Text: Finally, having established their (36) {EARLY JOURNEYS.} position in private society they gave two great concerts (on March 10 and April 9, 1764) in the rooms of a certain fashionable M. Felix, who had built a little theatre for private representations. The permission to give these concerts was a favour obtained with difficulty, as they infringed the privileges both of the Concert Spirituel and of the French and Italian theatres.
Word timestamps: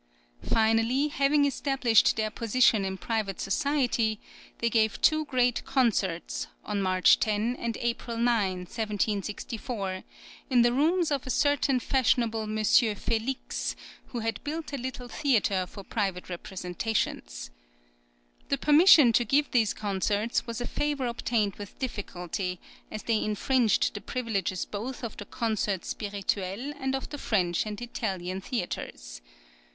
Finally, 0.51 1.09
having 1.09 1.45
established 1.45 2.15
their 2.15 2.31
(36) 2.31 2.31
{EARLY 2.31 2.33
JOURNEYS.} 2.33 2.39
position 2.65 2.85
in 2.85 2.97
private 2.97 3.39
society 3.39 4.19
they 4.57 4.67
gave 4.67 4.99
two 4.99 5.25
great 5.25 5.63
concerts 5.63 6.47
(on 6.65 6.81
March 6.81 7.19
10 7.19 7.55
and 7.59 7.77
April 7.79 8.17
9, 8.17 8.57
1764) 8.61 10.01
in 10.49 10.63
the 10.63 10.73
rooms 10.73 11.11
of 11.11 11.27
a 11.27 11.29
certain 11.29 11.79
fashionable 11.79 12.41
M. 12.45 12.63
Felix, 12.95 13.75
who 14.07 14.21
had 14.21 14.43
built 14.43 14.73
a 14.73 14.79
little 14.79 15.07
theatre 15.07 15.67
for 15.67 15.83
private 15.83 16.29
representations. 16.29 17.51
The 18.49 18.57
permission 18.57 19.13
to 19.13 19.23
give 19.23 19.51
these 19.51 19.75
concerts 19.75 20.47
was 20.47 20.59
a 20.59 20.65
favour 20.65 21.05
obtained 21.05 21.57
with 21.57 21.77
difficulty, 21.77 22.59
as 22.89 23.03
they 23.03 23.23
infringed 23.23 23.93
the 23.93 24.01
privileges 24.01 24.65
both 24.65 25.03
of 25.03 25.17
the 25.17 25.25
Concert 25.25 25.85
Spirituel 25.85 26.73
and 26.79 26.95
of 26.95 27.09
the 27.09 27.19
French 27.19 27.67
and 27.67 27.79
Italian 27.79 28.41
theatres. 28.41 29.21